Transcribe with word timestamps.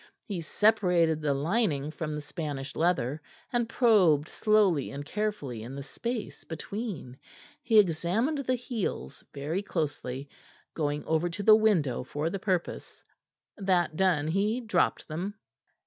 He 0.23 0.41
separated 0.41 1.21
the 1.21 1.35
lining 1.35 1.91
from 1.91 2.15
the 2.15 2.21
Spanish 2.21 2.75
leather, 2.75 3.21
and 3.53 3.69
probed 3.69 4.27
slowly 4.29 4.89
and 4.89 5.05
carefully 5.05 5.61
in 5.61 5.75
the 5.75 5.83
space 5.83 6.43
between. 6.43 7.19
He 7.61 7.77
examined 7.77 8.39
the 8.39 8.55
heels 8.55 9.23
very 9.31 9.61
closely, 9.61 10.27
going 10.73 11.05
over 11.05 11.29
to 11.29 11.43
the 11.43 11.55
window 11.55 12.03
for 12.03 12.31
the 12.31 12.39
purpose. 12.39 13.03
That 13.57 13.95
done, 13.95 14.25
he 14.29 14.59
dropped 14.59 15.07
them. 15.07 15.35